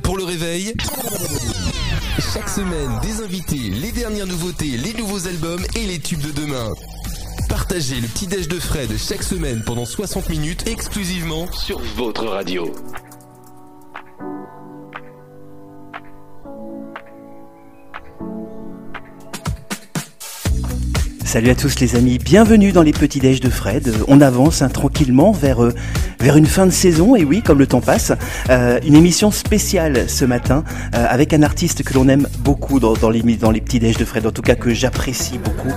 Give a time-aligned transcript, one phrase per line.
[0.00, 0.74] pour le réveil
[2.32, 6.72] Chaque semaine, des invités, les dernières nouveautés, les nouveaux albums et les tubes de demain.
[7.48, 12.72] Partagez le petit déj de Fred chaque semaine pendant 60 minutes exclusivement sur votre radio.
[21.24, 23.92] Salut à tous les amis, bienvenue dans les petits déj de Fred.
[24.06, 25.74] On avance hein, tranquillement vers, euh,
[26.20, 28.12] vers une fin de saison, et oui, comme le temps passe.
[28.50, 32.94] Euh, une émission spéciale ce matin euh, avec un artiste que l'on aime beaucoup dans,
[32.94, 35.72] dans, les, dans les petits déj de Fred, en tout cas que j'apprécie beaucoup.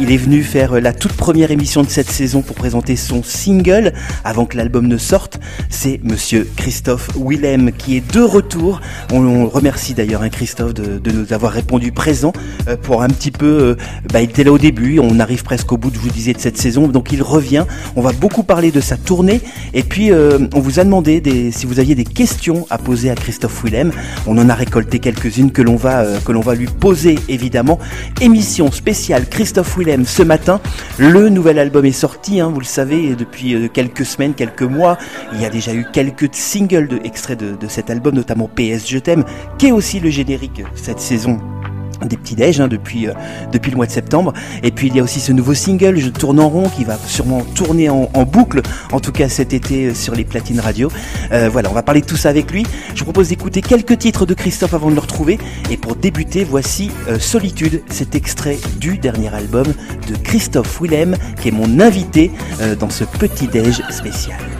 [0.00, 3.92] il est venu faire la toute première émission de cette saison pour présenter son single
[4.24, 5.38] avant que l'album ne sorte.
[5.70, 8.80] C'est monsieur Christophe Willem qui est de retour.
[9.12, 12.32] On, remercie d'ailleurs hein, Christophe de, de, nous avoir répondu présent
[12.82, 13.76] pour un petit peu.
[14.12, 16.40] bah, il était là au début on arrive presque au bout, je vous disais, de
[16.40, 16.88] cette saison.
[16.88, 17.64] Donc il revient.
[17.94, 19.40] On va beaucoup parler de sa tournée.
[19.76, 21.22] Et puis, euh, on vous a demandé
[21.52, 23.92] si vous aviez des questions à poser à Christophe Willem.
[24.26, 27.78] On en a récolté quelques-unes que l'on va, euh, va lui poser, évidemment.
[28.22, 30.62] Émission spéciale Christophe Willem ce matin.
[30.96, 34.96] Le nouvel album est sorti, hein, vous le savez, depuis euh, quelques semaines, quelques mois.
[35.34, 38.88] Il y a déjà eu quelques singles de, extraits de, de cet album, notamment PS
[38.88, 39.24] Je t'aime,
[39.58, 41.38] qui est aussi le générique cette saison
[42.04, 43.12] des petits déj hein, depuis, euh,
[43.52, 44.32] depuis le mois de septembre.
[44.62, 46.96] Et puis il y a aussi ce nouveau single, Je tourne en rond, qui va
[47.06, 50.90] sûrement tourner en, boucle, en tout cas cet été euh, sur les platines radio.
[51.32, 52.64] Euh, voilà, on va parler de tout ça avec lui.
[52.94, 55.38] Je vous propose d'écouter quelques titres de Christophe avant de le retrouver.
[55.70, 59.66] Et pour débuter, voici Solitude, cet extrait du dernier album
[60.08, 62.30] de Christophe Willem, qui est mon invité
[62.78, 64.55] dans ce petit déj spécial.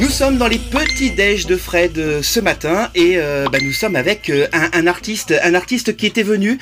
[0.00, 3.74] Nous sommes dans les petits déj de Fred euh, ce matin et euh, bah, nous
[3.74, 6.58] sommes avec euh, un, artiste, un artiste qui était venu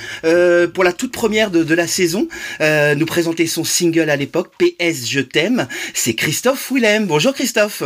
[0.74, 2.26] pour la toute première de, la saison
[2.60, 5.68] nous présenter son single à l'époque PS Je t'aime.
[5.94, 7.06] C'est Christophe Willem.
[7.06, 7.84] Bonjour Christophe.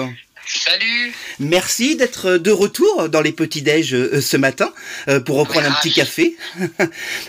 [0.55, 4.73] Salut Merci d'être de retour dans les petits déj euh, ce matin
[5.09, 6.37] euh, pour reprendre un petit café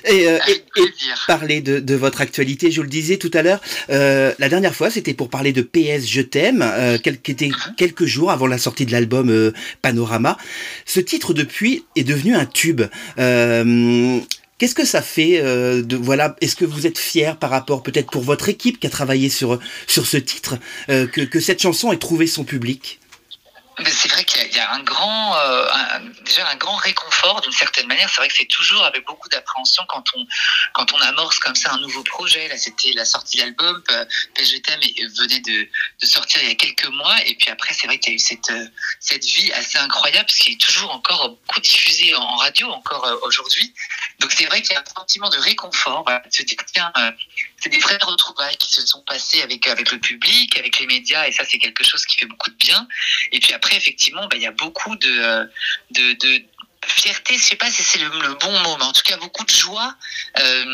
[0.06, 0.64] et, euh, et,
[1.26, 2.70] parler de, de, votre actualité.
[2.70, 6.06] Je vous le disais tout à l'heure, la dernière fois c'était pour parler de PS
[6.06, 6.66] Je t'aime,
[7.02, 7.76] qui était mhm.
[7.78, 10.38] quelques jours avant la sortie de l'album Panorama.
[10.86, 12.82] Ce titre depuis est devenu un tube.
[13.16, 18.24] Qu'est-ce que ça fait de voilà Est-ce que vous êtes fier par rapport peut-être pour
[18.24, 22.28] votre équipe qui a travaillé sur sur ce titre que, que cette chanson ait trouvé
[22.28, 23.00] son public?
[23.86, 25.68] C'est vrai qu'il y, a un grand, euh,
[26.26, 28.10] déjà un grand réconfort d'une certaine manière.
[28.10, 30.28] C'est vrai que c'est toujours avec beaucoup d'appréhension quand on
[30.74, 32.48] quand on amorce comme ça un nouveau projet.
[32.48, 34.80] Là, c'était la sortie de l'album euh, PGTM
[35.18, 35.68] venait de,
[36.02, 37.16] de sortir il y a quelques mois.
[37.26, 38.68] Et puis après, c'est vrai qu'il y a eu cette euh,
[39.00, 43.74] cette vie assez incroyable parce qu'il est toujours encore beaucoup diffusé en radio encore aujourd'hui.
[44.20, 46.04] Donc c'est vrai qu'il y a un sentiment de réconfort.
[46.04, 46.92] Voilà, se dire tiens,
[47.60, 51.28] c'est des vraies retrouvailles qui se sont passées avec avec le public, avec les médias,
[51.28, 52.88] et ça c'est quelque chose qui fait beaucoup de bien.
[53.32, 55.50] Et puis effectivement, bah, il y a beaucoup de,
[55.92, 56.44] de,
[56.86, 59.50] fierté, je sais pas si c'est le, bon mot, mais en tout cas beaucoup de
[59.50, 59.96] joie
[60.38, 60.66] euh,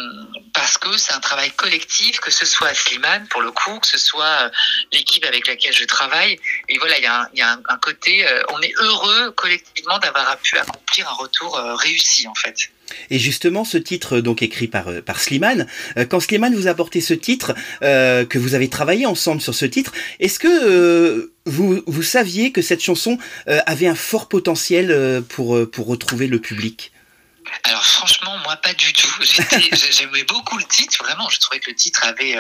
[0.54, 3.98] parce que c'est un travail collectif, que ce soit Slimane pour le coup, que ce
[3.98, 4.50] soit euh,
[4.92, 6.40] l'équipe avec laquelle je travaille.
[6.68, 7.04] Et voilà, il
[7.38, 12.28] y a un, côté, euh, on est heureux collectivement d'avoir pu accomplir un retour réussi
[12.28, 12.70] en fait.
[13.10, 15.68] Et justement, ce titre, donc écrit par, euh, par Slimane,
[15.98, 19.56] euh, quand Slimane vous a apporté ce titre, euh, que vous avez travaillé ensemble sur
[19.56, 23.18] ce titre, est-ce que vous, vous saviez que cette chanson
[23.48, 26.92] avait un fort potentiel pour, pour retrouver le public?
[27.64, 29.10] Alors franchement, moi pas du tout.
[29.92, 31.28] J'aimais beaucoup le titre, vraiment.
[31.30, 32.36] Je trouvais que le titre avait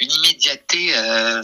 [0.00, 0.92] une immédiateté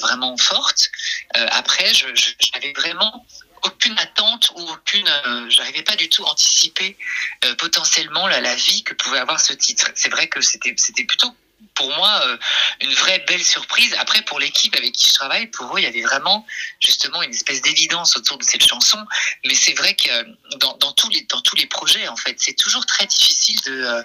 [0.00, 0.90] vraiment forte.
[1.34, 3.26] après, j'avais vraiment
[3.64, 6.96] aucune attente ou aucune, euh, j'arrivais pas du tout à anticiper
[7.44, 9.90] euh, potentiellement la, vie que pouvait avoir ce titre.
[9.94, 11.34] C'est vrai que c'était plutôt
[11.74, 12.36] pour moi euh,
[12.80, 13.94] une vraie belle surprise.
[13.98, 16.46] Après, pour l'équipe avec qui je travaille, pour eux, il y avait vraiment
[16.80, 18.98] justement une espèce d'évidence autour de cette chanson.
[19.44, 20.24] Mais c'est vrai que euh,
[20.58, 23.84] dans, dans, tous les dans tous les projets, en fait, c'est toujours très difficile de
[23.84, 24.02] euh,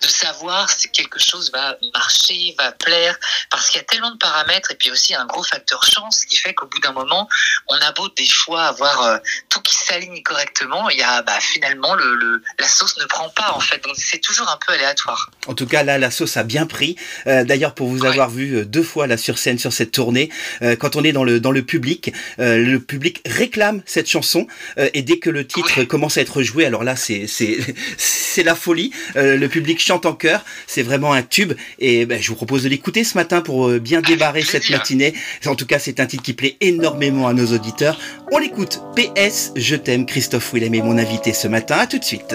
[0.00, 3.16] de savoir si quelque chose va marcher, va plaire,
[3.50, 6.36] parce qu'il y a tellement de paramètres et puis aussi un gros facteur chance qui
[6.36, 7.28] fait qu'au bout d'un moment,
[7.68, 11.94] on a beau des fois avoir tout qui s'aligne correctement, il y a bah, finalement
[11.94, 13.82] le, la sauce ne prend pas en fait.
[13.84, 15.30] Donc c'est toujours un peu aléatoire.
[15.46, 16.96] En tout cas, là, la sauce a bien pris.
[17.26, 20.30] Euh, d'ailleurs, pour vous avoir vu euh, deux fois là sur scène sur cette tournée,
[20.62, 24.46] euh, quand on est dans le dans le public, le public réclame cette chanson
[24.94, 27.58] et dès que le titre commence à être joué, alors là c'est c'est
[27.96, 28.92] c'est la folie.
[29.14, 32.68] le public chante en chœur, c'est vraiment un tube et ben, je vous propose de
[32.68, 35.14] l'écouter ce matin pour bien débarrer cette matinée.
[35.46, 37.98] En tout cas, c'est un titre qui plaît énormément à nos auditeurs.
[38.30, 38.80] On l'écoute.
[38.96, 40.06] PS, je t'aime.
[40.06, 41.76] Christophe Willem est mon invité ce matin.
[41.76, 42.34] À tout de suite.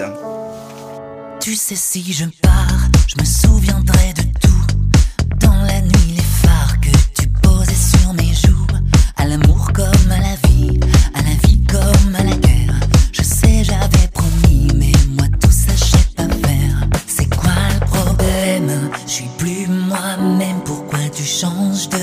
[1.40, 4.27] Tu sais si je pars, je me souviendrai de
[21.40, 21.97] pourquoi tu changes de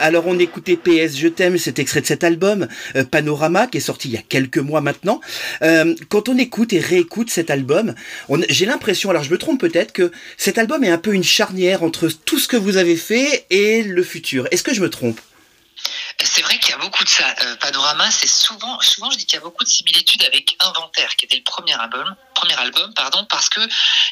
[0.00, 3.80] Alors on écoutait PS Je t'aime, cet extrait de cet album, euh, Panorama, qui est
[3.80, 5.20] sorti il y a quelques mois maintenant.
[5.60, 7.94] Euh, quand on écoute et réécoute cet album,
[8.48, 11.82] j'ai l'impression, alors je me trompe peut-être, que cet album est un peu une charnière
[11.82, 14.48] entre tout ce que vous avez fait et le futur.
[14.50, 15.20] Est-ce que je me trompe?
[16.22, 17.34] C'est vrai qu'il y a beaucoup de ça.
[17.42, 21.16] Euh, Panorama, c'est souvent, souvent je dis qu'il y a beaucoup de similitudes avec Inventaire,
[21.16, 23.60] qui était le premier album, premier album, pardon, parce que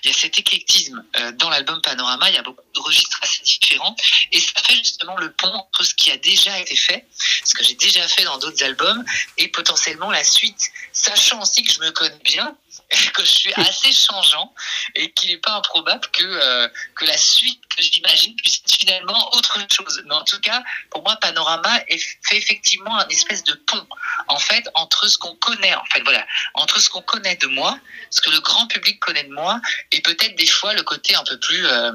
[0.05, 2.29] il y a cet éclectisme euh, dans l'album Panorama.
[2.29, 3.97] Il y a beaucoup de registres assez différents,
[4.33, 7.07] et ça fait justement le pont entre ce qui a déjà été fait,
[7.45, 9.05] ce que j'ai déjà fait dans d'autres albums,
[9.37, 12.57] et potentiellement la suite, sachant aussi que je me connais bien,
[13.15, 14.55] que je suis assez changeant
[14.95, 19.35] et qu'il n'est pas improbable que, euh, que la suite que j'imagine puisse être finalement
[19.35, 20.03] autre chose.
[20.07, 23.87] Mais en tout cas, pour moi, Panorama fait effectivement un espèce de pont,
[24.29, 27.79] en fait, entre ce qu'on connaît, en fait, voilà, entre ce qu'on connaît de moi,
[28.11, 29.61] ce que le grand public connaît de moi,
[29.93, 31.67] et peut-être des fois le côté un peu plus...
[31.67, 31.93] Euh,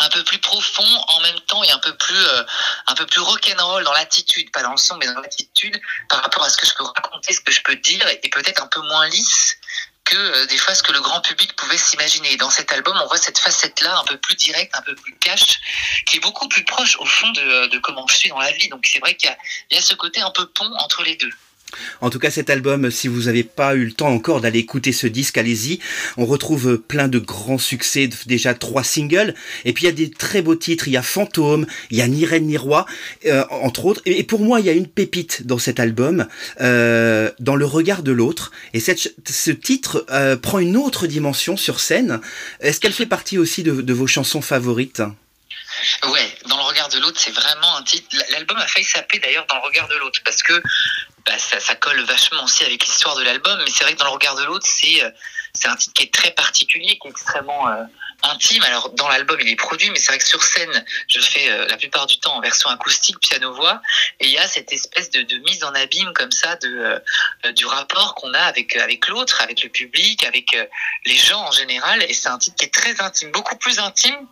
[0.00, 2.44] un peu plus profond en même temps et un peu plus euh,
[2.86, 6.44] un peu plus rock'n'roll dans l'attitude pas dans le son mais dans l'attitude par rapport
[6.44, 8.80] à ce que je peux raconter ce que je peux dire et peut-être un peu
[8.82, 9.58] moins lisse
[10.08, 12.36] que euh, des fois ce que le grand public pouvait s'imaginer.
[12.36, 15.60] Dans cet album, on voit cette facette-là un peu plus directe, un peu plus cash,
[16.06, 18.68] qui est beaucoup plus proche au fond de, de comment je suis dans la vie.
[18.68, 19.30] Donc c'est vrai qu'il
[19.70, 21.32] y, y a ce côté un peu pont entre les deux.
[22.00, 24.92] En tout cas, cet album, si vous n'avez pas eu le temps encore d'aller écouter
[24.92, 25.80] ce disque, allez-y.
[26.16, 29.34] On retrouve plein de grands succès, déjà trois singles.
[29.64, 30.88] Et puis il y a des très beaux titres.
[30.88, 32.86] Il y a Fantôme, il y a Ni Reine ni Roi,
[33.26, 34.02] euh, entre autres.
[34.06, 36.26] Et, pour moi, il y a une pépite dans cet album,
[36.60, 38.52] euh, dans le regard de l'autre.
[38.74, 42.20] Et ce titre euh, prend une autre dimension sur scène.
[42.60, 45.02] Est-ce qu'elle fait partie aussi de vos chansons favorites?
[46.04, 48.16] Ouais, dans le regard de l'autre, c'est vraiment un titre.
[48.30, 50.62] L'album a failli s'appeler d'ailleurs dans le regard de l'autre parce que
[51.24, 53.58] bah, ça, colle vachement aussi avec l'histoire de l'album.
[53.64, 55.10] Mais c'est vrai que dans le regard de l'autre, c'est euh,
[55.52, 57.84] c'est un titre qui est très particulier, qui est extrêmement euh,
[58.22, 58.62] intime.
[58.62, 61.66] Alors dans l'album, il est produit, mais c'est vrai que sur scène, je fais euh,
[61.66, 63.80] la plupart du temps en version acoustique, piano-voix,
[64.20, 67.02] et il y a cette espèce de, de, mise en abîme comme ça de
[67.52, 70.56] du rapport qu'on a avec avec l'autre, avec le public, avec
[71.06, 72.02] les gens en général.
[72.02, 74.26] Et c'est un titre qui est très intime, beaucoup plus intime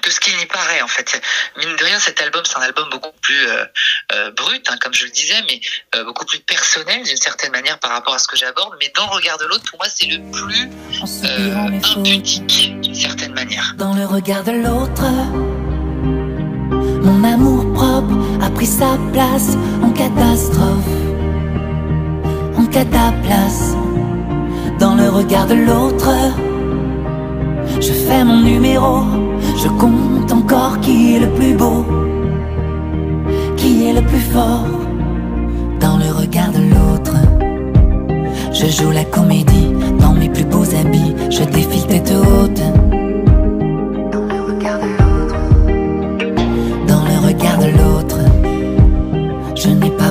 [0.00, 1.20] que ce qu'il n'y paraît en fait.
[1.56, 3.64] Mine de rien, cet album, c'est un album beaucoup plus euh,
[4.12, 5.60] euh, brut, hein, comme je le disais, mais
[5.94, 8.76] euh, beaucoup plus personnel d'une certaine manière par rapport à ce que j'aborde.
[8.80, 10.68] Mais dans le regard de l'autre, pour moi, c'est le plus
[11.24, 13.74] euh, impudique d'une certaine manière.
[13.76, 15.04] Dans le regard de l'autre,
[17.02, 20.84] mon amour propre a pris sa place en catastrophe,
[22.56, 23.74] en cataplace.
[24.78, 26.10] Dans le regard de l'autre,
[27.80, 29.29] je fais mon numéro
[29.62, 31.84] je compte encore qui est le plus beau,
[33.56, 34.66] qui est le plus fort
[35.80, 37.16] dans le regard de l'autre.
[38.52, 42.62] Je joue la comédie dans mes plus beaux habits, je défile tête haute.
[44.12, 45.40] Dans le regard de l'autre.
[46.86, 48.18] Dans le regard de l'autre.
[49.54, 50.10] Je n'ai pas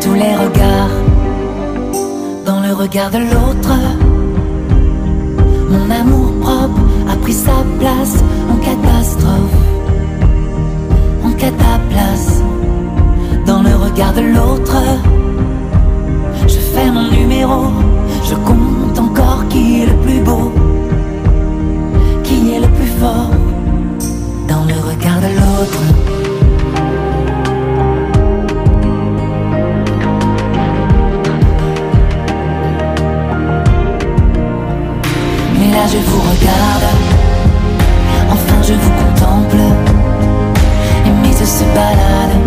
[0.00, 0.96] tous les regards
[2.44, 3.74] dans le regard de l'autre.
[5.70, 6.80] Mon amour propre
[7.12, 8.16] a pris sa place
[8.50, 9.58] en catastrophe,
[11.24, 12.42] en cataplace
[13.46, 14.76] dans le regard de l'autre.
[16.46, 17.66] Je fais mon numéro,
[18.24, 20.52] je compte encore qui est le plus beau,
[22.24, 23.30] qui est le plus fort
[24.48, 26.15] dans le regard de l'autre.
[35.88, 36.88] Je vous regarde,
[38.30, 39.62] enfin je vous contemple,
[41.06, 42.40] et mes yeux se baladent.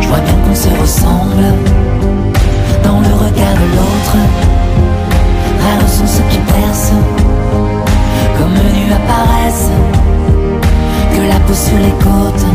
[0.00, 1.44] Je vois bien qu'on se ressemble.
[2.84, 4.16] Dans le regard de l'autre.
[5.86, 7.04] Sont ceux qui percent,
[8.36, 9.70] comme nus apparaissent,
[11.14, 12.46] que la peau sur les côtes,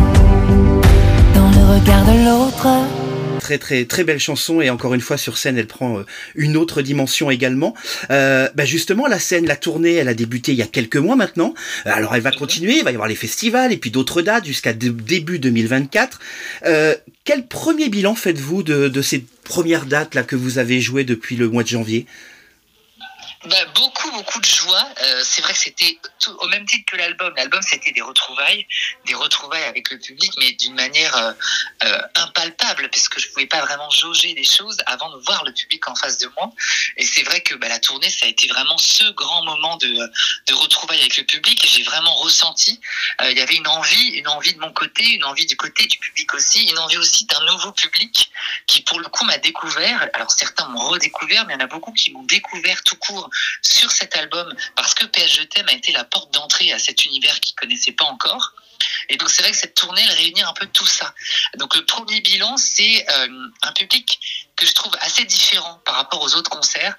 [1.35, 2.38] dans le regard de l'autre
[3.49, 6.03] très très très belle chanson et encore une fois sur scène elle prend euh,
[6.35, 7.73] une autre dimension également.
[8.11, 11.15] Euh, bah justement la scène, la tournée, elle a débuté il y a quelques mois
[11.15, 11.55] maintenant.
[11.87, 14.45] Euh, alors elle va continuer, il va y avoir les festivals et puis d'autres dates
[14.45, 16.19] jusqu'à début 2024.
[16.65, 21.03] Euh, quel premier bilan faites-vous de, de ces premières dates là que vous avez jouées
[21.03, 22.05] depuis le mois de janvier?
[23.45, 24.85] Bah, beaucoup, beaucoup de joie.
[25.01, 25.97] Euh, c'est vrai que c'était
[26.39, 27.33] au même titre que l'album.
[27.37, 28.67] L'album, c'était des retrouvailles,
[29.05, 31.31] des retrouvailles avec le public, mais d'une manière euh,
[31.85, 35.53] euh, impalpable, parce que je pouvais pas vraiment jauger les choses avant de voir le
[35.53, 36.51] public en face de moi.
[36.97, 39.87] Et c'est vrai que bah, la tournée, ça a été vraiment ce grand moment de,
[39.87, 41.65] de retrouvailles avec le public.
[41.65, 42.81] J'ai vraiment ressenti,
[43.21, 45.97] il y avait une envie, une envie de mon côté, une envie du côté du
[45.97, 48.31] public aussi, une envie aussi d'un nouveau public
[48.67, 50.09] qui, pour le coup, m'a découvert.
[50.13, 53.28] Alors certains m'ont redécouvert, mais il y en a beaucoup qui m'ont découvert tout court
[53.61, 57.05] sur cet album parce que PS Je t'aime a été la porte d'entrée à cet
[57.05, 58.53] univers qu'ils connaissaient pas encore.
[59.09, 61.13] Et donc c'est vrai que cette tournée, elle réunit un peu tout ça.
[61.57, 64.19] Donc le premier bilan, c'est euh, un public
[64.59, 66.95] que je trouve assez différent par rapport aux autres concerts,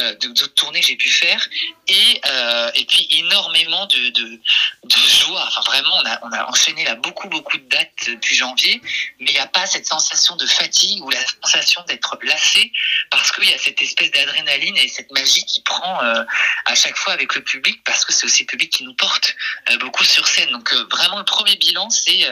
[0.00, 1.48] euh, d'autres tournées que j'ai pu faire,
[1.86, 4.40] et, euh, et puis énormément de, de,
[4.82, 5.44] de joie.
[5.46, 8.80] Enfin vraiment, on a, on a enchaîné là beaucoup beaucoup de dates depuis janvier,
[9.20, 12.72] mais il n'y a pas cette sensation de fatigue ou la sensation d'être lassé
[13.10, 16.24] parce qu'il y a cette espèce d'adrénaline et cette magie qui prend euh,
[16.66, 19.36] à chaque fois avec le public parce que c'est aussi le public qui nous porte
[19.70, 20.50] euh, beaucoup sur scène.
[20.50, 22.28] Donc vraiment le premier bilan, c'est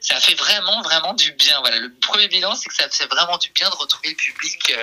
[0.00, 1.58] ça fait vraiment vraiment du bien.
[1.60, 4.74] Voilà, le premier bilan, c'est que ça fait vraiment du bien de retrouver le public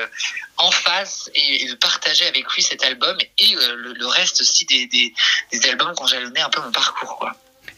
[0.58, 5.70] en face et, de partager avec lui cet album et le, reste aussi des, des,
[5.70, 7.18] albums qu'on jalonnait un peu mon parcours.
[7.18, 7.36] Quoi.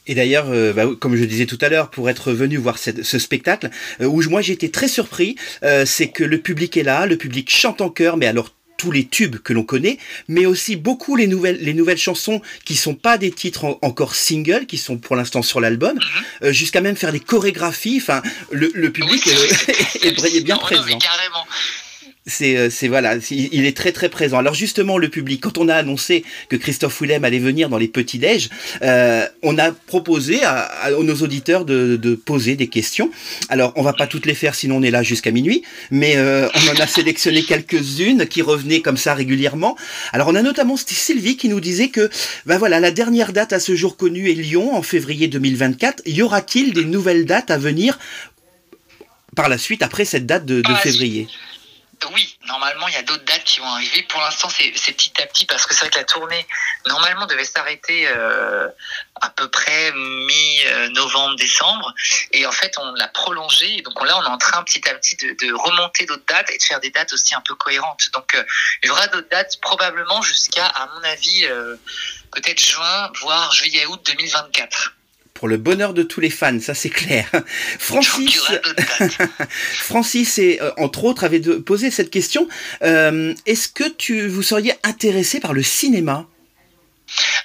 [0.07, 3.19] Et d'ailleurs, euh, bah, comme je disais tout à l'heure, pour être venu voir ce
[3.19, 3.69] spectacle,
[4.01, 7.17] euh, où moi j'ai été très surpris, euh, c'est que le public est là, le
[7.17, 11.15] public chante en chœur, mais alors tous les tubes que l'on connaît, mais aussi beaucoup
[11.15, 15.15] les nouvelles les nouvelles chansons qui sont pas des titres encore singles, qui sont pour
[15.15, 15.97] l'instant sur l'album,
[16.41, 16.51] mhm.
[16.51, 17.99] jusqu'à même faire des chorégraphies.
[18.01, 19.27] Enfin, le, public
[20.03, 20.97] est, bien présent.
[20.97, 21.45] carrément
[22.27, 24.37] c'est euh, c'est voilà, il est très très présent.
[24.37, 27.87] Alors justement le public, quand on a annoncé que Christophe Willem allait venir dans les
[27.87, 28.49] petits déj,
[28.81, 33.09] euh, on a proposé à, nos auditeurs de, de, poser des questions.
[33.49, 36.49] Alors on va pas toutes les faire, sinon on est là jusqu'à minuit, mais euh,
[36.53, 39.77] on en a sélectionné quelques-unes qui revenaient comme ça régulièrement.
[40.11, 42.09] Alors on a notamment Sylvie qui nous disait que
[42.45, 46.03] ben voilà la dernière date à ce jour connue est Lyon en février 2024.
[46.05, 47.97] Y aura-t-il des nouvelles dates à venir
[49.35, 51.27] par la suite après cette date de, de ah, février?
[52.13, 54.03] Oui, normalement, il y a d'autres dates qui vont arriver.
[54.03, 56.47] Pour l'instant, c'est petit à petit parce que c'est vrai que la tournée,
[56.85, 58.67] normalement, devait s'arrêter euh,
[59.19, 61.93] à peu près mi-novembre, décembre.
[62.31, 63.81] Et en fait, on l'a prolongée.
[63.81, 66.63] Donc là, on est en train petit à petit de, remonter d'autres dates et de
[66.63, 68.09] faire des dates aussi un peu cohérentes.
[68.13, 68.43] Donc, euh,
[68.83, 71.75] il y aura d'autres dates probablement jusqu'à, à mon avis, euh,
[72.31, 74.96] peut-être juin, voire juillet-août 2024
[75.37, 77.29] pour le bonheur de tous les fans, ça c'est clair.
[77.79, 78.41] Francis,
[79.49, 82.47] Francis et euh, entre autres avait posé cette question.
[82.81, 86.25] Euh, est-ce que tu vous seriez intéressé par le cinéma?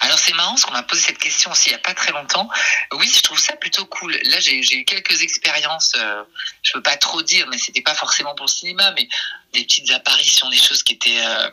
[0.00, 2.12] Alors c'est marrant parce qu'on m'a posé cette question aussi il n'y a pas très
[2.12, 2.48] longtemps.
[2.94, 4.12] Oui, je trouve ça plutôt cool.
[4.24, 6.22] Là, j'ai eu quelques expériences, euh,
[6.62, 9.06] je peux pas trop dire, mais c'était pas forcément pour le cinéma, mais
[9.52, 11.50] des petites apparitions, des choses qui étaient euh,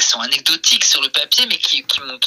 [0.00, 1.84] sont anecdotiques sur le papier, mais qui,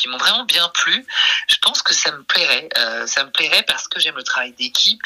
[0.07, 1.05] m'ont vraiment bien plu.
[1.47, 2.69] Je pense que ça me plairait.
[2.77, 5.01] Euh, ça me plairait parce que j'aime le travail d'équipe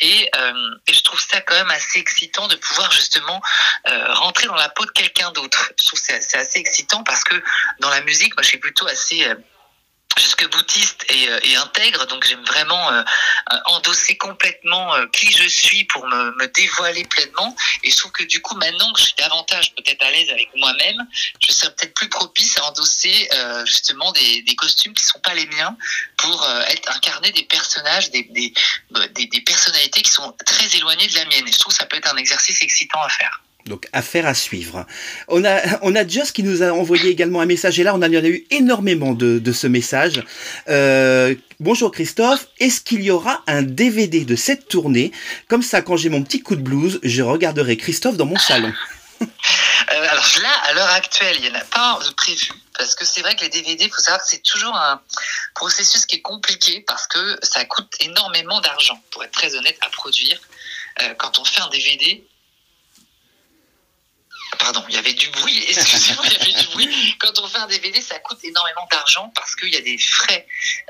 [0.00, 3.40] et, euh, et, je trouve ça quand même assez excitant de pouvoir justement
[3.86, 5.72] rentrer dans la peau de quelqu'un d'autre.
[5.80, 7.42] Je trouve c'est assez excitant parce que
[7.80, 9.26] dans la musique, moi, je suis plutôt assez
[10.18, 13.02] jusque boutiste et, euh, et, intègre, donc j'aime vraiment euh,
[13.52, 17.54] euh, endosser complètement qui je suis pour me, me, dévoiler pleinement.
[17.84, 20.48] Et je trouve que du coup, maintenant que je suis davantage peut-être à l'aise avec
[20.56, 20.96] moi-même,
[21.46, 23.28] je serais peut-être plus propice à endosser
[23.64, 25.76] justement des, des, costumes qui sont pas les miens
[26.16, 28.52] pour être incarner des personnages, des, des,
[29.10, 31.46] des, des personnalités qui sont très éloignées de la mienne.
[31.46, 33.40] Et je trouve que ça peut être un exercice excitant à faire.
[33.66, 34.86] Donc affaire à suivre.
[35.28, 38.02] On a, on Just qui nous a envoyé également un message et là on en
[38.02, 40.24] a eu énormément de, de ce message.
[40.68, 45.12] Euh, bonjour Christophe, est-ce qu'il y aura un DVD de cette tournée?
[45.48, 48.72] Comme ça quand j'ai mon petit coup de blues, je regarderai Christophe dans mon salon.
[49.92, 52.52] Euh, alors là, à l'heure actuelle, il n'y en a pas de prévu.
[52.78, 55.00] Parce que c'est vrai que les DVD, il faut savoir que c'est toujours un
[55.54, 59.90] processus qui est compliqué parce que ça coûte énormément d'argent, pour être très honnête, à
[59.90, 60.38] produire.
[61.02, 62.24] Euh, quand on fait un DVD,
[64.60, 67.16] Pardon, il y avait du bruit, excusez-moi, il y avait du bruit.
[67.18, 70.46] Quand on fait un DVD, ça coûte énormément d'argent parce qu'il y a des frais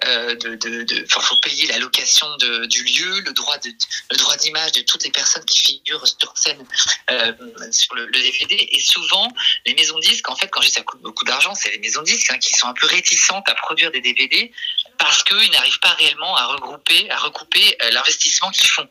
[0.07, 3.71] euh, de, de, faut payer la location de, du lieu, le droit de,
[4.11, 6.67] le droit d'image de toutes les personnes qui figurent sur scène
[7.11, 7.33] euh,
[7.71, 8.69] sur le, DVD.
[8.73, 9.29] Et souvent,
[9.65, 12.03] les maisons disques, en fait, quand je dis ça coûte beaucoup d'argent, c'est les maisons
[12.03, 14.53] disques hein, qui sont un peu réticentes à produire des DVD
[14.99, 18.89] parce qu'ils n'arrivent pas réellement à regrouper, à recouper euh, l'investissement qu'ils font.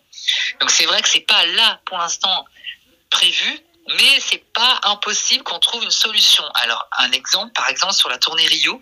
[0.61, 2.45] Donc c'est vrai que c'est pas là pour l'instant
[3.09, 3.59] prévu,
[3.97, 6.43] mais c'est pas impossible qu'on trouve une solution.
[6.55, 8.81] Alors, un exemple, par exemple, sur la tournée Rio,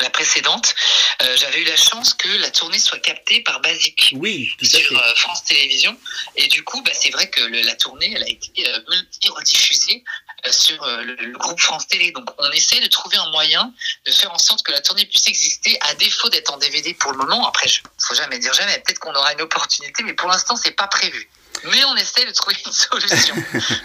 [0.00, 0.74] la précédente,
[1.22, 5.14] euh, j'avais eu la chance que la tournée soit captée par Basic oui, sur euh,
[5.16, 5.96] France Télévisions.
[6.36, 10.04] Et du coup, bah, c'est vrai que le, la tournée, elle a été euh, multi-rediffusée
[10.52, 12.12] sur le, groupe France Télé.
[12.12, 13.72] Donc on essaie de trouver un moyen
[14.06, 17.10] de faire en sorte que la tournée puisse exister à défaut d'être en DVD pour
[17.10, 17.48] le moment.
[17.48, 18.78] Après, il faut jamais dire jamais.
[18.78, 21.28] Peut-être qu'on aura une opportunité, mais pour l'instant, c'est pas prévu.
[21.64, 23.34] Mais on essaie de trouver une solution.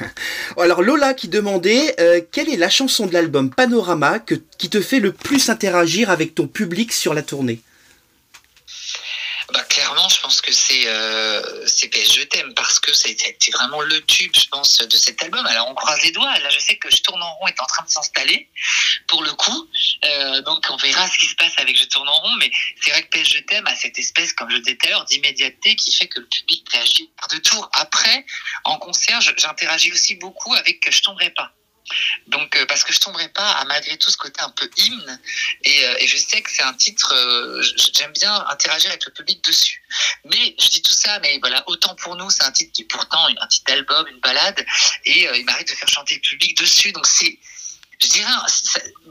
[0.58, 1.96] Alors Lola qui demandait
[2.32, 6.48] quelle est la chanson de l'album Panorama qui te fait le plus interagir avec ton
[6.48, 7.62] public sur la tournée?
[10.42, 10.86] Que c'est
[11.90, 15.46] PS Je t'aime parce que c'était vraiment le tube, je pense, de cet album.
[15.46, 16.38] Alors on croise les doigts.
[16.40, 18.50] Là, je sais que Je tourne en rond est en train de s'installer
[19.08, 19.70] pour le coup.
[20.06, 22.36] Euh, donc on verra ce qui se passe avec Je tourne en rond.
[22.38, 24.90] Mais c'est vrai que PS Je t'aime a cette espèce, comme je disais tout à
[24.90, 27.70] l'heure, d'immédiateté qui fait que le public réagit par deux tours.
[27.74, 28.26] Après,
[28.64, 31.54] en concert, j'interagis aussi beaucoup avec Je tomberai pas.
[32.28, 35.20] Donc, euh, parce que je tomberai pas à malgré tout ce côté un peu hymne,
[35.64, 37.62] et, euh, je sais que c'est un titre, euh,
[37.94, 39.84] j'aime bien interagir avec le public dessus.
[40.26, 42.86] Mais je dis tout ça, mais voilà, autant pour nous, c'est un titre qui est
[42.86, 44.66] pourtant un titre d'album, une balade,
[45.06, 46.92] et il m'arrive de faire chanter le public dessus.
[46.92, 47.38] Donc c'est,
[48.00, 48.32] je dirais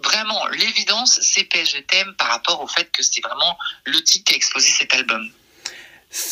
[0.03, 4.35] vraiment l'évidence, c'est PSG thème par rapport au fait que c'est vraiment le titre qui
[4.35, 5.31] a exposé cet album.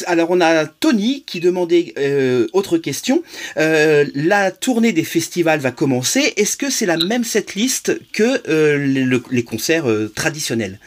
[0.06, 3.22] Alors on a Tony qui demandait euh, autre question.
[3.56, 6.34] Euh, la tournée des festivals va commencer.
[6.36, 10.78] Est-ce que c'est la même setlist que euh, les concerts traditionnels?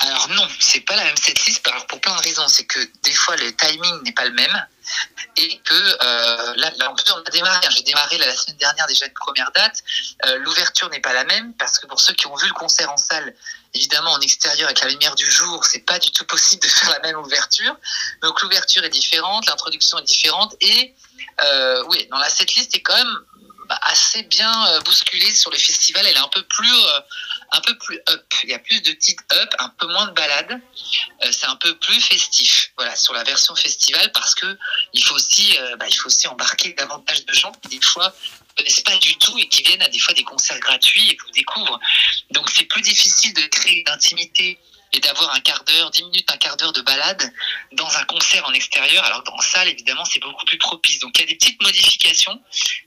[0.00, 2.48] Alors non, c'est pas la même setlist alors pour plein de raisons.
[2.48, 4.66] C'est que des fois le timing n'est pas le même
[5.36, 7.66] et que euh, là, on a démarré.
[7.66, 7.70] Hein.
[7.70, 9.82] J'ai démarré la semaine dernière déjà une première date.
[10.26, 12.90] Euh, l'ouverture n'est pas la même parce que pour ceux qui ont vu le concert
[12.90, 13.34] en salle,
[13.74, 16.90] évidemment en extérieur avec la lumière du jour, c'est pas du tout possible de faire
[16.90, 17.76] la même ouverture.
[18.22, 20.94] Donc l'ouverture est différente, l'introduction est différente et
[21.42, 23.18] euh, oui, dans la setlist est quand même
[23.68, 26.06] bah, assez bien euh, bousculée sur les festivals.
[26.06, 26.72] Elle est un peu plus,
[27.52, 28.24] un peu plus up.
[28.44, 30.60] Il y a plus de titres up, un peu moins de balades.
[31.24, 32.72] Euh, c'est un peu plus festif.
[32.76, 34.58] Voilà, sur la version festival parce que
[34.92, 38.56] il faut aussi, bah, il faut aussi embarquer davantage de gens qui des fois ne
[38.56, 41.22] connaissent pas du tout et qui viennent à des fois des concerts gratuits et qui
[41.26, 41.80] vous découvrent.
[42.30, 44.58] Donc c'est plus difficile de créer une intimité
[44.92, 47.32] et d'avoir un quart d'heure, dix minutes, un quart d'heure de balade
[47.72, 50.98] dans un concert en extérieur, alors dans salle, évidemment, c'est beaucoup plus propice.
[51.00, 52.38] Donc il y a des petites modifications.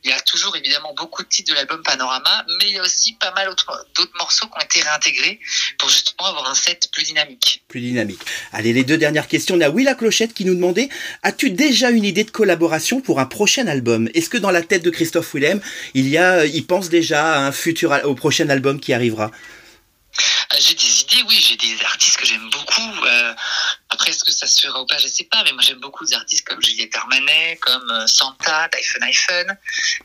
[0.03, 2.83] Il y a toujours évidemment beaucoup de titres de l'album Panorama, mais il y a
[2.83, 3.47] aussi pas mal
[3.95, 5.39] d'autres morceaux qui ont été réintégrés
[5.77, 7.63] pour justement avoir un set plus dynamique.
[7.67, 8.21] Plus dynamique.
[8.51, 9.55] Allez, les deux dernières questions.
[9.55, 10.89] On a Willa Clochette qui nous demandait
[11.23, 14.09] As-tu déjà une idée de collaboration pour un prochain album?
[14.13, 15.61] Est-ce que dans la tête de Christophe Willem,
[15.93, 19.31] il y a, il pense déjà à un futur, au prochain album qui arrivera?
[20.59, 23.05] J'ai des idées, oui, j'ai des artistes que j'aime beaucoup.
[23.05, 23.33] Euh,
[23.89, 26.05] après, est-ce que ça se fera ou pas, je sais pas, mais moi j'aime beaucoup
[26.05, 29.57] des artistes comme Juliette Armanet, comme euh, Santa, Typhon iPhone.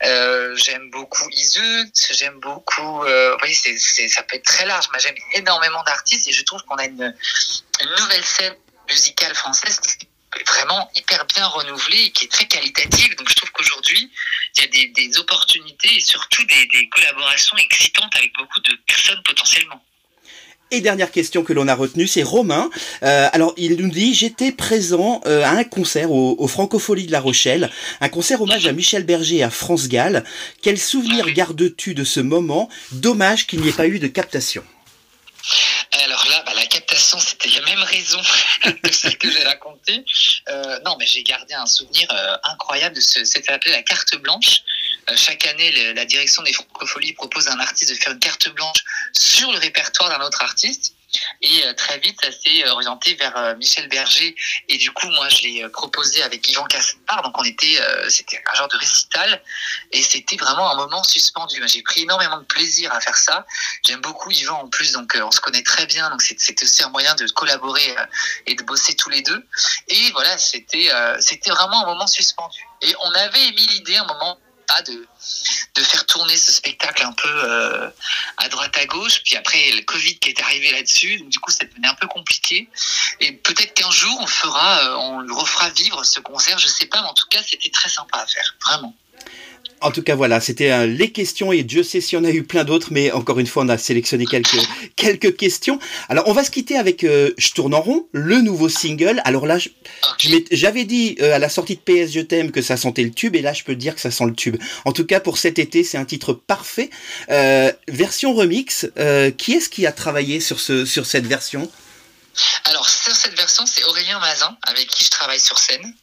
[0.03, 3.03] Euh, j'aime beaucoup Isut, j'aime beaucoup.
[3.03, 4.87] Euh, vous ça peut être très large.
[4.89, 7.15] Moi j'aime énormément d'artistes et je trouve qu'on a une,
[7.97, 8.55] nouvelle scène
[8.89, 10.05] musicale française qui
[10.39, 13.15] est vraiment hyper bien renouvelée et qui est très qualitative.
[13.15, 14.11] Donc je trouve qu'aujourd'hui,
[14.55, 19.81] il y a des, opportunités et surtout des collaborations excitantes avec beaucoup de personnes potentiellement.
[20.69, 22.69] Et dernière question que l'on a retenue, c'est Romain.
[23.01, 27.11] Euh, alors, il nous dit J'étais présent euh, à un concert au, au Francofolie de
[27.13, 30.25] La Rochelle, un concert hommage à Michel Berger et à France Gall.
[30.61, 32.67] Quel souvenir gardes-tu de ce moment?
[32.91, 34.61] Dommage qu'il n'y ait pas eu de captation.
[36.03, 38.19] Alors là, bah, la captation, c'était la même raison
[38.83, 40.03] que celle que j'ai racontée.
[40.49, 43.23] Euh, non, mais j'ai gardé un souvenir incroyable de ce.
[43.23, 44.63] C'était appelé la carte blanche.
[45.15, 48.83] Chaque année, la direction des Francopholies propose à un artiste de faire une carte blanche
[49.17, 50.93] sur le répertoire d'un autre artiste.
[51.41, 54.35] Et euh, très vite, ça s'est euh, orienté vers euh, Michel Berger.
[54.67, 57.21] Et du coup, moi, je l'ai proposé avec Yvan Caspar.
[57.23, 59.41] Donc, on était, c'était un genre de récital.
[59.91, 61.61] Et c'était vraiment un moment suspendu.
[61.67, 63.45] J'ai pris énormément de plaisir à faire ça.
[63.85, 64.91] J'aime beaucoup Yvan en plus.
[64.91, 66.09] Donc, on se connaît très bien.
[66.09, 67.95] Donc, c'était aussi un moyen de collaborer
[68.45, 69.47] et de bosser tous les deux.
[69.87, 72.59] Et voilà, c'était, c'était vraiment un moment suspendu.
[72.81, 74.37] Et on avait émis l'idée un moment
[75.75, 77.89] de faire tourner ce spectacle un peu euh,
[78.37, 79.21] à droite à gauche.
[79.23, 82.07] Puis après, le Covid qui est arrivé là-dessus, donc du coup, ça devenait un peu
[82.07, 82.69] compliqué.
[83.19, 87.01] Et peut-être qu'un jour, on fera, euh, on refera vivre ce concert, je sais pas,
[87.01, 88.95] mais en tout cas, c'était très sympa à faire, vraiment.
[89.81, 92.43] En tout cas, voilà, c'était euh, les questions et Dieu sait si on a eu
[92.43, 94.57] plein d'autres, mais encore une fois, on a sélectionné quelques,
[94.95, 95.79] quelques questions.
[96.09, 99.21] Alors, on va se quitter avec euh, Je tourne en rond, le nouveau single.
[99.23, 99.57] Alors là,
[100.51, 103.35] j'avais dit euh, à la sortie de PS Je t'aime que ça sentait le tube,
[103.35, 104.57] et là, je peux dire que ça sent le tube.
[104.85, 106.89] En tout cas, pour cet été, c'est un titre parfait.
[107.87, 108.87] version remix,
[109.37, 111.69] qui est-ce qui a travaillé sur, ce, sur cette version?
[112.65, 115.93] Alors sur cette version, c'est Aurélien Mazin avec qui je travaille sur scène.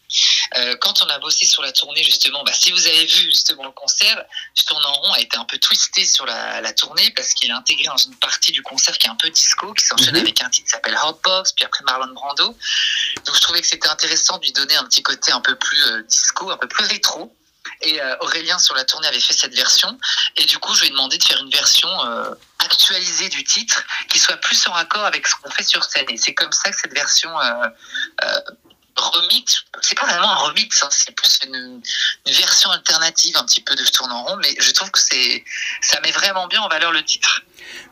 [0.57, 3.65] Euh, quand on a bossé sur la tournée justement, bah, si vous avez vu justement
[3.65, 4.25] le concert,
[4.57, 7.57] je tourne en rond a été un peu twisté sur la, tournée parce qu'il a
[7.57, 10.21] intégré dans une partie du concert qui est un peu disco, qui s'enchaîne mhm.
[10.21, 12.57] avec un titre qui s'appelle Hotbox, puis après Marlon Brando.
[13.25, 15.83] Donc je trouvais que c'était intéressant de lui donner un petit côté un peu plus
[15.85, 17.35] euh, disco, un peu plus rétro.
[17.85, 19.99] Et euh, Aurélien sur la tournée avait fait cette version.
[20.37, 23.83] Et du coup, je lui ai demandé de faire une version euh, actualisée du titre
[24.09, 26.07] qui soit plus en raccord avec ce qu'on fait sur scène.
[26.09, 27.69] Et c'est comme ça que cette version euh,
[28.97, 31.81] remix, c'est pas vraiment un remix, hein, c'est plus une,
[32.27, 35.45] une version alternative un petit peu de tourne en rond, mais je trouve que c'est
[35.81, 37.43] ça met vraiment bien en valeur le titre.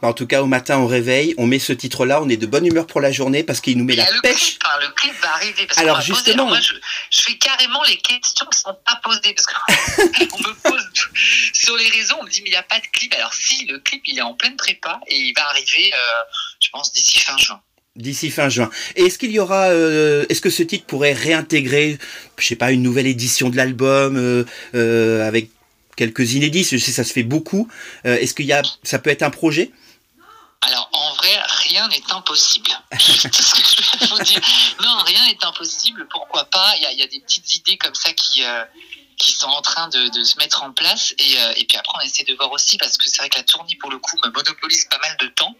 [0.00, 2.46] Bah, en tout cas, au matin, on réveille, on met ce titre-là, on est de
[2.46, 4.58] bonne humeur pour la journée parce qu'il nous met la le pêche.
[4.58, 5.66] clip, hein, le clip va arriver.
[5.66, 6.46] Parce Alors, justement.
[6.46, 6.74] moi, je,
[7.10, 9.34] je fais carrément les questions qui sont pas posées.
[9.34, 10.88] Parce qu'on me pose
[11.52, 13.14] sur les réseaux, on me dit, mais il n'y a pas de clip.
[13.14, 15.98] Alors, si, le clip, il est en pleine prépa et il va arriver, euh,
[16.62, 17.60] je pense, d'ici fin juin.
[17.94, 18.70] D'ici fin juin.
[18.96, 21.98] Est-ce qu'il y aura, euh, est-ce que ce titre pourrait réintégrer,
[22.38, 25.50] je sais pas, une nouvelle édition de l'album euh, euh, avec
[25.94, 26.64] quelques inédits?
[26.64, 27.68] Je sais ça se fait beaucoup.
[28.04, 29.70] Est-ce qu'il y a, ça peut être un projet?
[30.62, 32.70] Alors, en vrai, rien n'est impossible.
[32.92, 34.40] Que dire.
[34.82, 36.06] Non, rien n'est impossible.
[36.10, 36.72] Pourquoi pas?
[36.76, 38.42] Il y y a des petites idées comme ça qui,
[39.18, 41.14] qui sont en train de, se mettre en place.
[41.18, 43.44] Et, et puis après, on essaie de voir aussi, parce que c'est vrai que la
[43.44, 45.54] tournée, pour le coup, me monopolise pas mal de temps.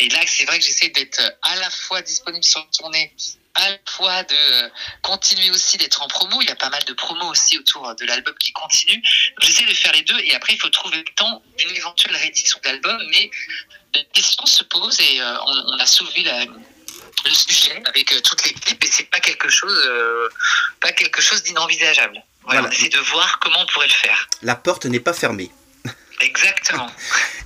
[0.00, 3.14] Et là, c'est vrai que j'essaie d'être à la fois disponible sur la tournée,
[3.54, 4.68] à la fois de euh,
[5.02, 6.40] continuer aussi d'être en promo.
[6.42, 9.02] Il y a pas mal de promos aussi autour de l'album qui continue.
[9.40, 10.18] J'essaie de faire les deux.
[10.20, 12.98] Et après, il faut trouver le temps d'une éventuelle réédition d'album.
[13.10, 13.30] Mais
[13.94, 18.20] la question se pose et euh, on, on a soulevé la, le sujet avec euh,
[18.20, 20.28] toutes les clips et c'est pas quelque chose, euh,
[20.80, 22.22] pas quelque chose d'inenvisageable.
[22.42, 22.68] Voilà, Voilà.
[22.68, 24.28] on essaie de voir comment on pourrait le faire.
[24.42, 25.50] La porte n'est pas fermée.
[26.20, 26.86] Exactement.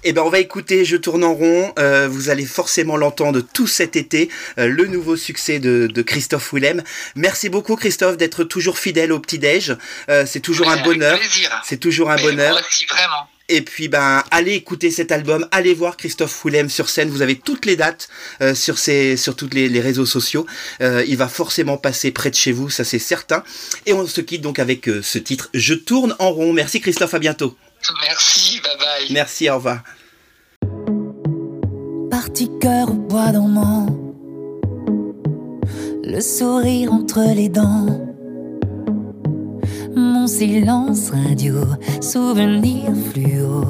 [0.02, 1.74] Eh ben, on va écouter Je tourne en rond.
[1.78, 4.30] Euh, vous allez forcément l'entendre tout cet été.
[4.58, 6.82] euh, le nouveau succès de, de Christophe Willem.
[7.16, 9.76] Merci beaucoup, Christophe, d'être toujours fidèle au petit-déj.
[10.08, 11.20] Euh, c'est toujours un bonheur.
[11.64, 12.58] C'est toujours un bonheur.
[12.66, 13.28] Aussi, vraiment.
[13.50, 15.46] Et puis, ben, allez écouter cet album.
[15.50, 17.10] Allez voir Christophe Willem sur scène.
[17.10, 18.08] Vous avez toutes les dates
[18.40, 20.46] euh, sur, ses, sur tous les, les réseaux sociaux.
[20.80, 23.42] Euh, il va forcément passer près de chez vous, ça c'est certain.
[23.86, 26.52] Et on se quitte donc avec euh, ce titre Je tourne en rond.
[26.52, 27.12] Merci, Christophe.
[27.12, 27.56] À bientôt.
[28.02, 29.12] Merci, bye bye.
[29.12, 29.50] Merci.
[29.50, 29.82] Au revoir.
[32.10, 33.86] Parti cœur au bois dormant,
[36.04, 37.86] le sourire entre les dents,
[39.96, 41.54] mon silence radio,
[42.00, 43.62] souvenir fluo.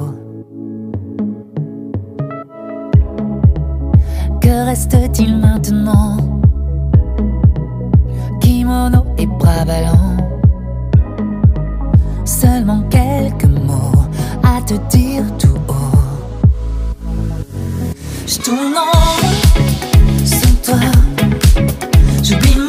[4.41, 6.17] Que reste-t-il maintenant?
[8.41, 10.17] Kimono et bras ballants,
[12.25, 14.00] seulement quelques mots
[14.65, 15.73] te dire tout haut.
[18.27, 20.79] Je tourne en sans toi.
[22.23, 22.60] J'oublie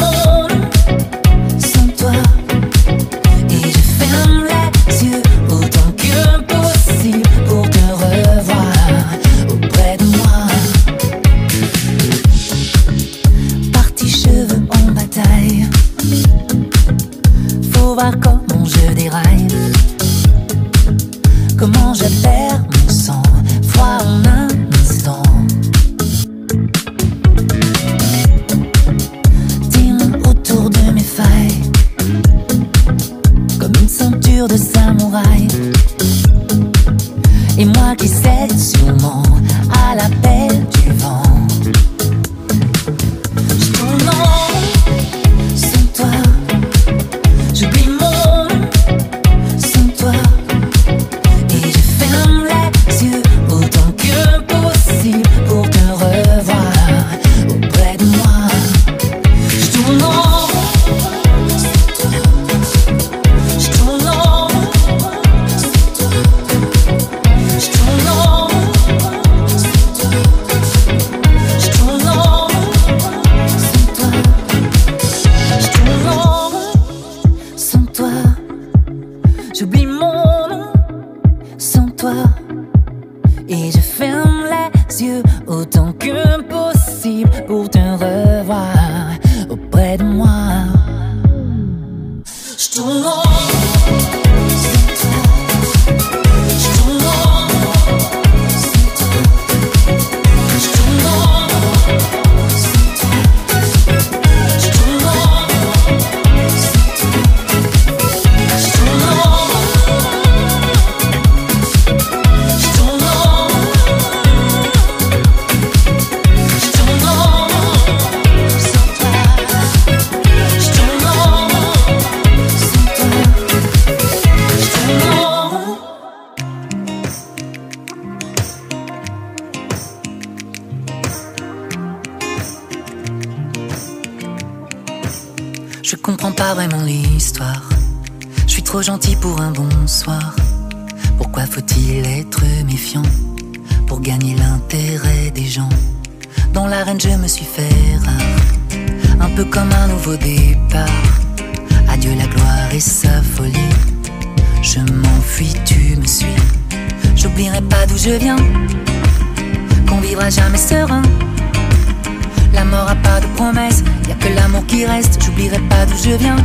[165.48, 165.52] reste.
[165.52, 166.36] J'oublierai pas d'où je viens.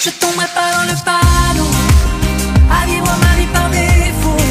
[0.00, 1.70] Je tomberai pas dans le panneau,
[2.70, 4.42] à vivre ma vie par défaut.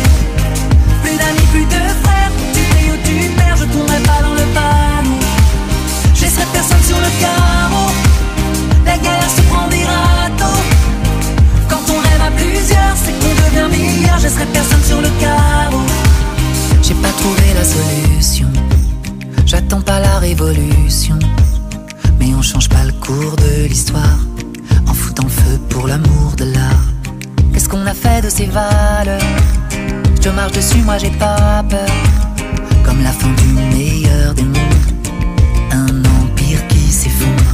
[1.03, 3.57] Plus d'amis, plus de frères, tu payes ou tu perds.
[3.57, 5.17] Je tomberai pas dans le panneau,
[6.13, 7.89] je laisserai personne sur le carreau.
[8.85, 9.85] La galère se prend des.
[11.67, 14.17] Quand on rêve à plusieurs, c'est qu'on devient meilleur.
[14.19, 15.81] Je laisserai personne sur le carreau.
[16.83, 17.98] J'ai pas trouvé la solution.
[28.29, 29.19] Ces valeurs
[30.21, 31.89] Je marche dessus, moi j'ai pas peur.
[32.85, 34.89] Comme la fin du meilleur des mondes.
[35.71, 37.51] Un empire qui s'effondre.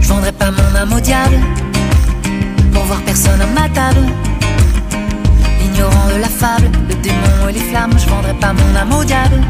[0.00, 1.38] Je vendrai pas mon âme au diable
[2.72, 4.06] pour voir personne à ma table.
[5.64, 9.04] Ignorant de la fable, le démon et les flammes, je vendrai pas mon âme au
[9.04, 9.40] diable.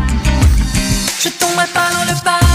[1.21, 2.46] Je tomberai pas dans le panneau,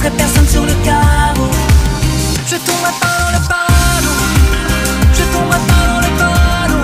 [0.00, 1.50] laisserai personne sur le carreau.
[2.46, 4.16] Je tomberai pas dans le panneau,
[5.12, 6.82] je tomberai pas dans le panneau.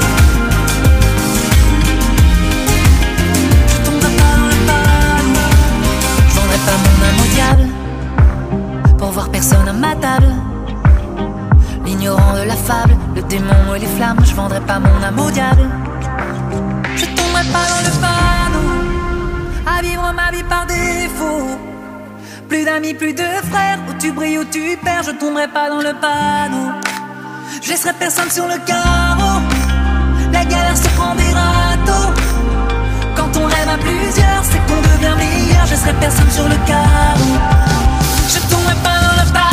[3.69, 5.47] Je tomberai pas dans le panneau.
[6.29, 7.67] Je vendrai pas mon âme au diable
[8.99, 10.33] pour voir personne à ma table.
[11.85, 15.31] L'ignorant de la fable, le démon et les flammes, je vendrai pas mon âme au
[15.31, 15.69] diable.
[16.97, 18.69] Je tomberai pas dans le panneau,
[19.67, 20.96] à vivre ma vie par défaut.
[22.49, 25.81] Plus d'amis, plus de frères, où tu brilles, où tu perds, je tomberai pas dans
[25.81, 26.71] le panneau.
[27.61, 29.41] Je laisserai personne sur le carreau,
[30.33, 32.13] la galère se prend des râteaux.
[33.17, 37.37] Quand on rêve à plusieurs, c'est qu'on devient meilleur, je laisserai personne sur le carreau.
[38.29, 39.46] Je tomberai pas dans le panneau,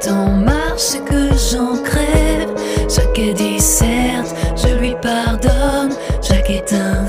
[0.00, 2.50] fait en marche que j'en crève.
[2.88, 5.92] Chaque dit certes, je lui pardonne.
[6.22, 7.04] Chaque est un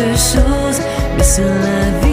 [0.00, 0.80] de choses,
[1.16, 2.09] mais sur la vie.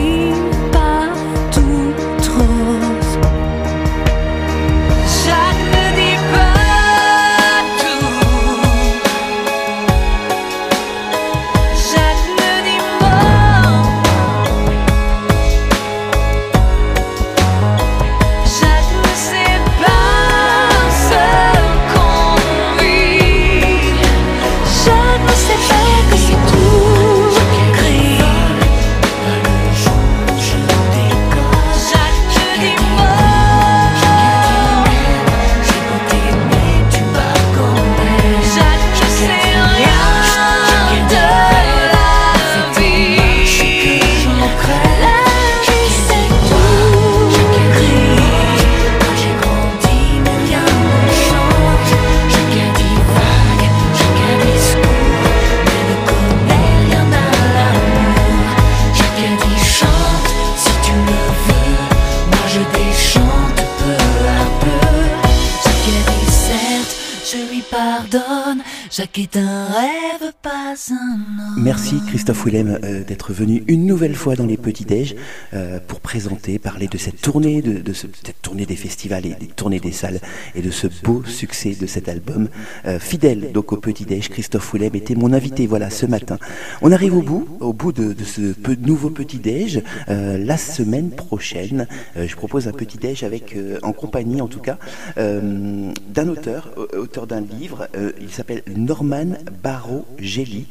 [69.18, 69.66] Kita
[71.68, 75.18] Merci Christophe Willem euh, d'être venu une nouvelle fois dans les Petits Déj
[75.53, 79.82] euh, pour présenter, parler de cette tournée, de, cette tournée des festivals et des tournées
[79.82, 80.22] des salles
[80.55, 82.47] et de ce beau succès de cet album.
[82.86, 86.38] Euh, fidèle donc au Petit Déj, Christophe Willem était mon invité voilà ce matin.
[86.82, 89.82] On arrive au bout, au bout de, ce nouveau Petit Déj.
[90.07, 94.78] la semaine prochaine, je propose un Petit Déj avec, en compagnie en tout cas,
[95.18, 97.89] d'un auteur, auteur d'un livre.
[98.22, 100.68] il s'appelle Norman Barrow Gelli.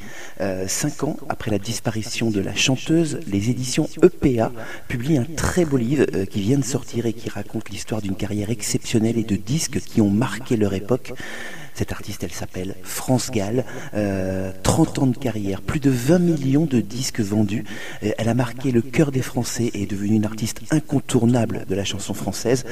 [0.88, 4.52] Cinq ans après la disparition de la chanteuse, les éditions EPA
[4.88, 8.14] publient un très beau livre euh, qui vient de sortir et qui raconte l'histoire d'une
[8.14, 11.12] carrière exceptionnelle et de disques qui ont marqué leur époque.
[11.76, 13.62] Cette artiste, elle s'appelle France Gall.
[13.92, 17.64] 30 euh, ans de carrière, plus de 20 millions de disques vendus.
[18.02, 21.74] Euh, elle a marqué le cœur des Français et est devenue une artiste incontournable de
[21.74, 22.64] la chanson française.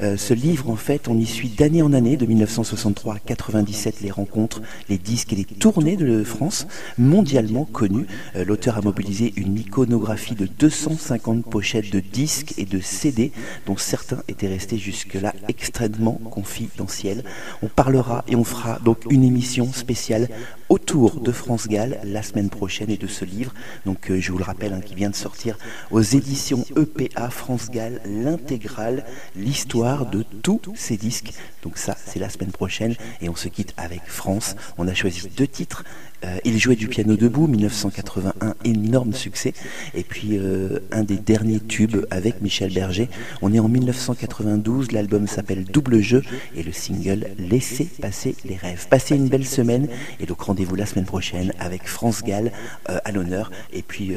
[0.00, 4.00] Euh, ce livre, en fait, on y suit d'année en année, de 1963 à 97,
[4.00, 8.06] les rencontres, les disques et les tournées de France, mondialement connues.
[8.36, 13.32] L'auteur a mobilisé une iconographie de 250 pochettes de disques et de CD,
[13.66, 17.24] dont certains étaient restés jusque-là extrêmement confidentiels.
[17.60, 20.28] On parlera et on fera donc une émission spéciale
[20.68, 23.54] autour de France Gall la semaine prochaine et de ce livre,
[23.86, 25.56] donc euh, je vous le rappelle, hein, qui vient de sortir
[25.90, 29.04] aux éditions EPA France Gall, l'intégrale,
[29.36, 31.32] l'histoire de tous ces disques.
[31.62, 34.54] Donc ça, c'est la semaine prochaine et on se quitte avec France.
[34.76, 35.84] On a choisi deux titres.
[36.24, 39.54] Euh, il jouait du piano debout, 1981, énorme succès.
[39.94, 43.08] Et puis euh, un des derniers tubes avec Michel Berger.
[43.40, 46.22] On est en 1992, l'album s'appelle Double Jeu
[46.54, 48.86] et le single Laissez passer les rêves.
[48.88, 49.88] Passez une belle semaine
[50.20, 52.52] et donc rendez vous la semaine prochaine avec France Gall
[52.88, 54.12] euh, à l'honneur et puis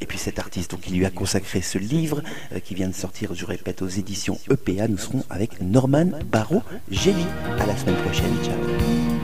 [0.00, 2.22] et puis cet artiste donc il lui a consacré ce livre
[2.64, 7.26] qui vient de sortir je répète aux éditions EPA nous serons avec Norman Barrault Génie
[7.58, 9.19] à la semaine prochaine ciao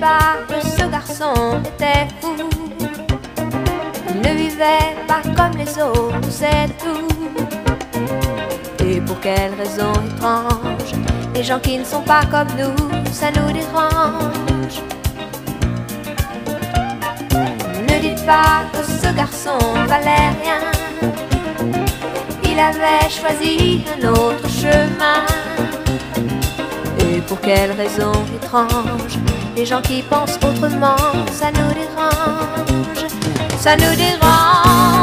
[0.00, 2.34] pas que ce garçon était fou
[4.08, 7.10] Il ne vivait pas comme les autres, c'est tout
[9.06, 10.92] pour quelle raison étrange
[11.34, 14.82] Les gens qui ne sont pas comme nous, ça nous dérange.
[17.88, 20.60] Ne dites pas que ce garçon valait rien.
[22.44, 25.24] Il avait choisi un autre chemin.
[26.98, 29.18] Et pour quelle raison étrange
[29.56, 30.96] Les gens qui pensent autrement,
[31.32, 33.10] ça nous dérange.
[33.58, 34.99] Ça nous dérange.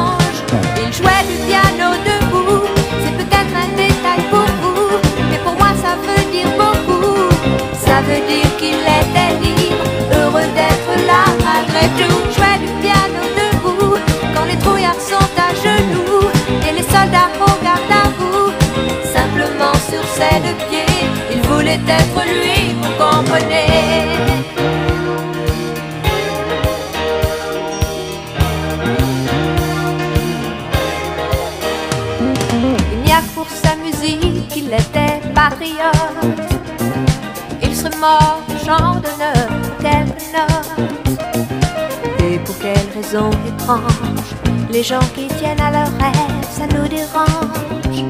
[44.71, 48.05] Les gens qui tiennent à leurs rêves, ça nous dérange.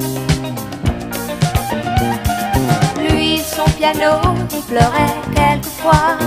[2.99, 4.19] Lui, son piano,
[4.51, 6.17] il pleurait quelquefois.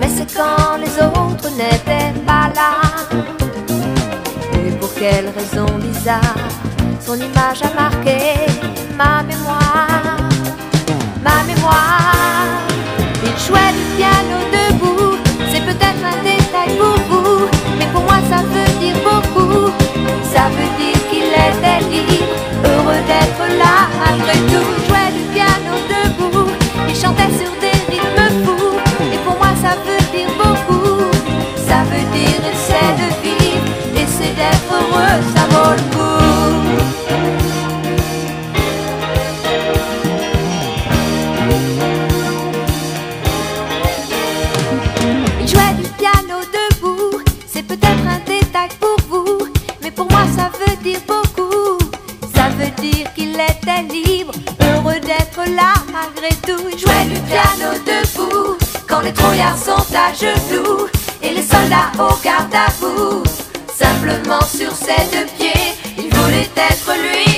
[0.00, 2.72] Mais c'est quand les autres n'étaient pas là.
[4.54, 6.48] Et pour quelle raison bizarre
[7.00, 8.57] son image a marqué
[23.56, 24.68] là malgré tout.
[24.86, 26.50] Jouait du piano debout,
[26.88, 28.76] il chantait sur des rythmes fous,
[29.12, 31.10] et pour moi ça veut dire beaucoup.
[31.56, 35.96] Ça veut dire essayer de vivre, essayer d'être heureux, ça vaut le coup.
[45.40, 49.38] Il jouait du piano debout, c'est peut-être un détail pour vous,
[49.82, 51.78] mais pour moi ça veut dire beaucoup.
[52.58, 56.68] Veut dire qu'il était libre, heureux d'être là malgré tout.
[56.72, 58.56] Il jouait du piano debout,
[58.88, 60.88] quand les trouillards sont à genoux
[61.22, 63.22] et les soldats au garde à vous.
[63.72, 67.37] Simplement sur ses deux pieds, il voulait être lui,